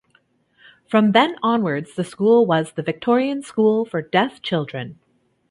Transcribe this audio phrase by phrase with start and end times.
[0.87, 4.97] From then onwards the school was the Victorian School for Deaf Children.